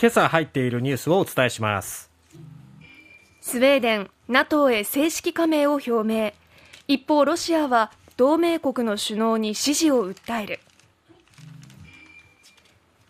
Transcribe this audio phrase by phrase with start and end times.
[0.00, 2.10] 今朝入っているニュースをお伝えします。
[3.42, 6.32] スウェーデン NATO へ正式加盟を表明。
[6.88, 10.60] 一方ロシアは同盟国の首脳に支持を訴える。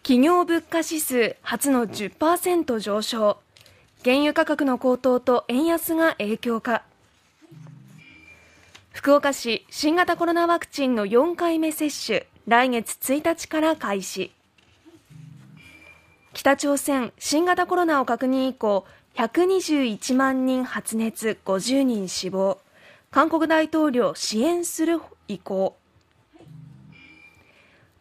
[0.03, 3.39] 企業物価指数初の10%上昇。
[4.05, 6.83] 原油価格の高騰と円安が影響か。
[8.93, 14.33] 福岡市新型コロナワクチンの4回目接種来月1日から開始。
[16.43, 22.57] 北朝鮮新型コロナを確認以降121万人発熱50人死亡。
[23.11, 25.77] 韓国大統領支援する意向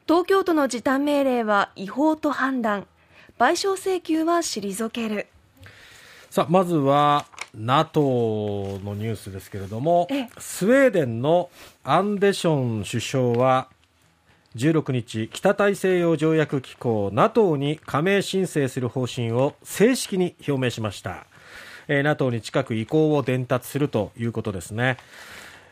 [0.08, 2.88] 東京都の時短命令は違法と判断。
[3.38, 5.28] 賠償請求は退ける。
[6.30, 11.50] さあまずは NATO のニュースですけれどもスウェーデンの
[11.84, 13.67] アンデション首相は
[14.55, 21.27] 16日北大西洋条約機構 NATO に加盟申請する方針を正式に表明しました、
[21.88, 24.97] えー、NATO に近く移行を伝達するということですね、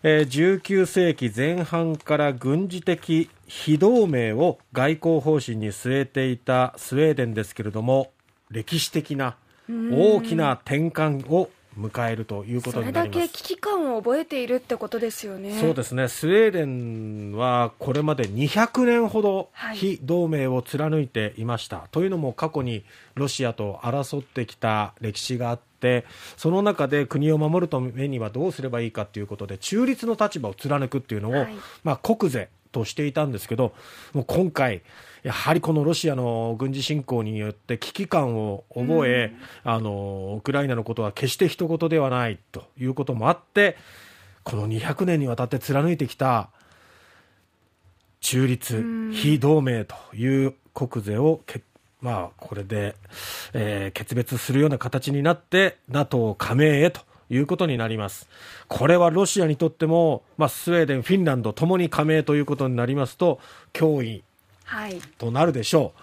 [0.03, 8.11] えー、19世紀前半から軍事的非同盟を外交方針に据えていたスウェーデンですけれども
[8.51, 9.37] 歴史的な
[9.69, 13.07] 大きな転換を迎えるということになります。
[13.13, 15.59] それだけ危機感を覚えているってことですよね。
[15.59, 16.07] そうですね。
[16.07, 22.83] スウェーデンはこれまで200年ほど非同盟を貫いていました、はい、というのも過去に
[23.15, 33.73] ロシアと争ってきた歴史があってその中で国を守るためにはどうすればいいかということで中立の立場を貫くっていうのを、はい、まあ、国是としていたんですけど
[34.13, 34.81] もう今回
[35.27, 39.33] やはりこのロシアの軍事侵攻によって危機感を覚え、
[39.65, 43.75] うん、あのウクライナのことは決して人事ではないということもあって
[44.43, 46.49] この200年にわたって貫いてきた
[48.21, 51.41] 中立、うん、非同盟という国是を
[51.99, 52.95] まあ、これで、
[53.51, 58.29] えー、決別するような形になって NATO 加盟へということになります。
[58.69, 63.41] これはロシアにとっても、まあ、スウェーデン、フィンランドともに加盟ということになりますと
[63.73, 64.23] 脅威
[65.17, 65.93] となるでしょ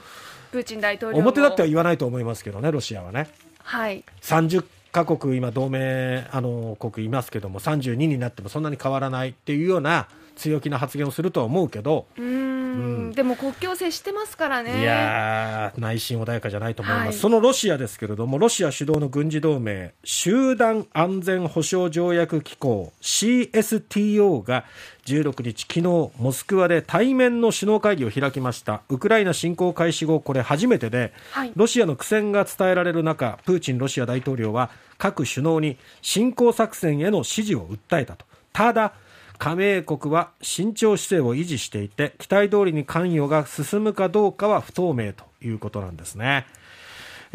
[0.50, 3.28] う、プーチン大統領表立っては言わないと思いますけどね、ロシアはね。
[3.62, 12.06] はい、30カ国、今、同盟あの国いますけども、32になってもそんなに変わらないっていうような強気な発言をするとは思うけど。
[12.17, 14.81] うんでも国境接してますからね。
[14.81, 24.65] いや内心穏やかじゃないと思います、はい、そのロシアですけれども、ロシア主導の軍事同盟、集団安全保障条約機構 CSTO が
[25.06, 28.83] 16日、昨日モスクワで対面の首脳会議を開きました。
[28.89, 38.25] ウクライナ侵攻開始後、これ初めてで、はい、ロシアの苦戦が伝えられる中、プーチンロシア大統領は各首脳に侵攻作戦への支持を訴えたと。
[38.53, 38.94] ただ
[39.39, 46.47] 加盟国は慎重姿勢を維持していて期待通りに関与が進むかどうかは不透明ということなんですね。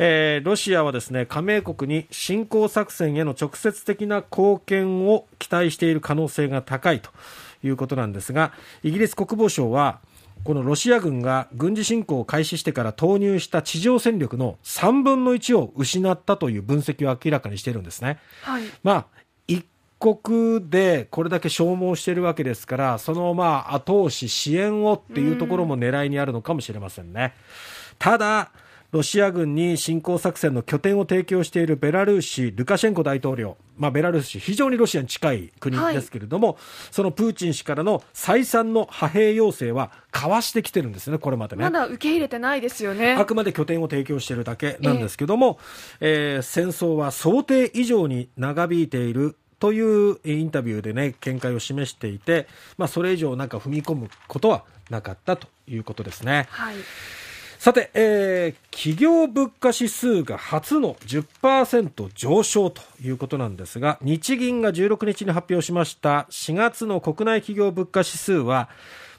[0.02, 7.10] えー、ロシアはですね加盟国に侵攻作戦への直接的な貢献を期待している可能性が高いと
[7.64, 10.00] いうことなんですがイギリス国防省は
[10.46, 18.20] このロシア軍が軍事侵攻を開始してから投入した地上戦力の3分の1を失ったという分析を明らかにしているんですね。
[18.44, 19.06] はい、まあ
[20.00, 27.34] 国でこれだけ消耗しているわけですから、そのまあ後押し、支援をっていうところも狙いにあるのかもしれませんね。
[27.98, 28.52] ただ、
[28.92, 36.58] ロシア軍に侵攻作戦の拠点を提供しているベラルーシ、ルカシェンコ大統領、まあ、ベラルーシ、非常にロシアに近い国ですけれども、はい、
[36.90, 41.64] そのプーチン氏からの再三の派兵要請は交わしてきてるんですね、これまでね。
[41.64, 43.14] まだ受け入れてないですよね。
[43.14, 45.60] あくまで拠点を提供しているだけなんですけども、
[46.00, 52.48] えー、えー、戦争は想定以上に長引いているというインタビューでね、見解を示していて、
[52.78, 56.48] まあ、それ以上なんか踏み込むことはなかったということですね。
[56.50, 56.76] はい。
[57.60, 68.70] さて、えー、企業物価指数が初の10%上昇ということなんですが、日銀が16日に発表しました4月の国内企業物価指数は、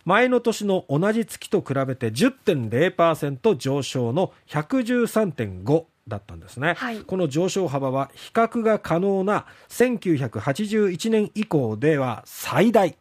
[0.06, 12.96] 前の年の同じ月と比べて10.0%上昇の113.5だったんですね、はい、この上昇幅は比較が可能な1981年以降では最大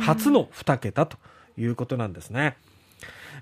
[0.00, 1.18] 初の2桁と
[1.58, 2.56] いうことなんですね。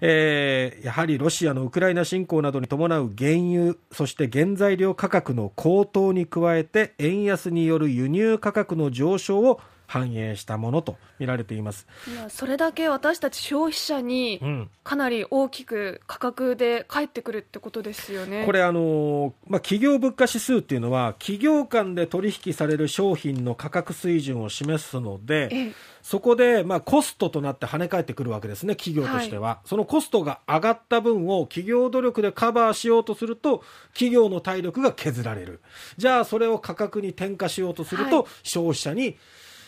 [0.00, 11.86] えー、やはりロシアのウクライナ侵攻などに伴う原油そして原材料価格の高騰に加えて円安による輸入価格の上昇を反映したものと見られています。
[12.10, 14.40] いやそれだけ私たち消費者に
[14.82, 18.44] かなり大きく価格で返ってくるってことですよね。
[18.46, 25.72] これあの、まあ、企業物価指数っていうのは企業間で取引される商品の価格水準を示すので
[26.02, 35.60] そこでまあコストとなって跳ね返ってくるわけですね企業としては、はい、そのコストが上がった分を企業努力でカバーしようとすると企業の体力が削られる。
[35.96, 39.16] じゃあそれを価格に転嫁しようとすると、はい、消費者に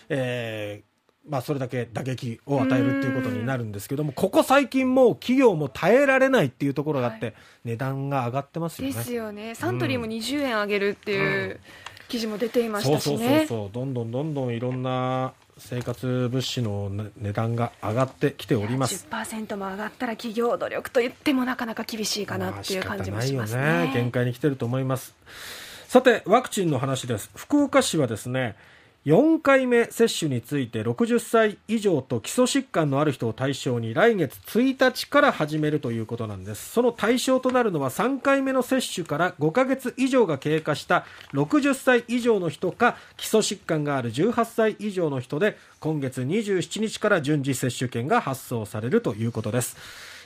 [0.09, 0.97] えー
[1.29, 8.95] まあ、それだけ打撃を与えるっていうことになるんですけどもここ最近も企業も耐えられないっていうところがあって、はい、値段が上がってますよね。
[8.95, 9.55] ですよね。
[9.55, 11.61] サントリーも20円上げるっていう
[12.09, 13.71] 記事も出ていましたしね、うん、そうそうそう。
[13.73, 19.07] どんどんどんどんいろんな生活物資の値段が上がってきております。
[19.11, 25.15] 10%も上がったら企業努力と言ってもなかなか厳しいかなっていう感じもしますね,、まあ、ね限界に来てると思います。
[25.89, 27.31] さてワクチンの話です。
[27.35, 28.55] 福岡市はですね
[29.07, 36.73] 4回目接種について60歳以上と基礎疾患のある人を対象に来月1日から始めるということなんです。
[36.73, 41.05] その対象となるのは3回目の接種から5ヶ月以上が経過した
[41.35, 49.77] 60歳以上の人か基礎疾患がある18歳以上の人で今月27日から順次接種券が発送されるということです。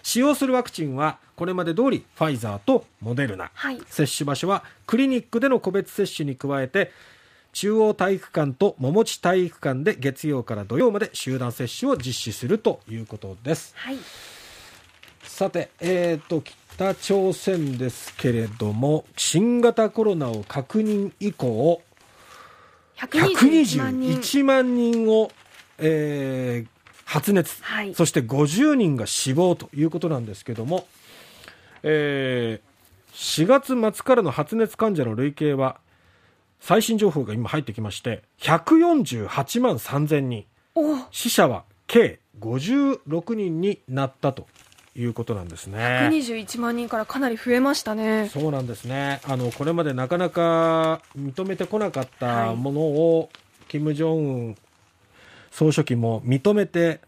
[0.02, 6.90] 使用するワクチンはこれまで通りファイザーとモデルナ、はい、接種場所はクリニックでの個別接種に加えて
[7.52, 13.74] 中央体育館と桃地体育館で月曜から土曜まで集団接種を実施するということです。
[13.76, 13.96] はい、
[15.22, 21.82] さて、えーと、北朝鮮ですけれども新型コロナを確認以降
[22.96, 25.08] 121万人。
[25.08, 25.30] を、
[25.78, 26.68] えー、
[27.04, 30.86] 発熱、はい、そして50人が死亡ということなんですけども、
[31.82, 35.78] えー、4月末からの発熱患者の累計は
[36.60, 40.44] 最新情報が今入ってきまして148万3000人。
[41.10, 44.46] 死者は計56人になったと
[44.96, 46.08] いうことなんですね。
[46.10, 48.28] 121万人からかなり増えましたね。
[48.28, 49.20] そうなんですね。
[49.24, 53.28] あのこれまでなかなか認めてこなかったものを、はい、
[53.68, 54.56] 金正恩
[55.50, 57.00] 総書記も認めて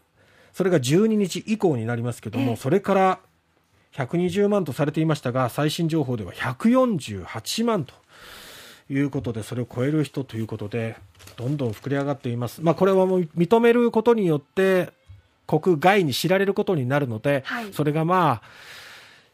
[0.53, 3.19] それが12日以降になりますけども、それから
[3.93, 7.93] 120万とされていましたが最新情報では148万と
[8.93, 10.95] いうことでそれを超える人ということで
[11.35, 14.91] どんどん膨れ上がっています、まあ、これはもう認めることによって
[15.47, 18.47] 国外に知られることになるので、はい、それがまあ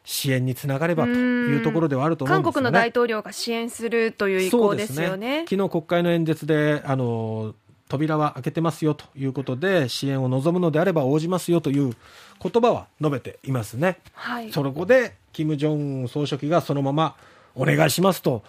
[0.05, 2.53] 支援につながればというところではあると思うんですよね。
[2.53, 5.41] 韓国の大統領が支援するという意向ですよね。
[5.41, 7.53] ね昨日国会の演説であの
[7.89, 11.95] 扉は開けてますよということで支援を望むのであれば応じますよという
[12.41, 13.99] 言葉は述べていますね。
[14.13, 17.15] はい、そこで金正恩総書記がそのまま
[17.55, 18.43] お願いしますと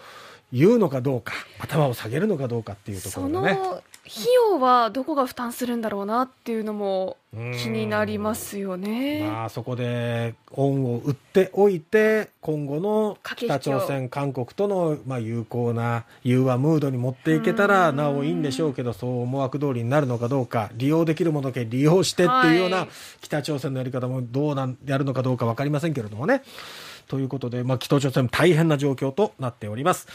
[0.51, 3.59] 言うのかどうか頭を下げるのかどうかっていうところがね
[4.03, 9.23] 費用はどこが負担するんだろうなっていうのも気になりますよね。
[9.29, 22.87] まあ、そこで恩を売っておいて今後の北朝鮮、韓国とのまあ有効な融和ムードに持っていけたらなおいいんでしょうけどそう思惑通りになるのかどうか利用できるものだけ利用してっていうような
[23.21, 26.41] 北朝鮮のやり方もどうなんやるのかどうか分かりませんけれどもね。
[27.07, 30.07] ということで、まあ、北朝鮮大変な状況となっております。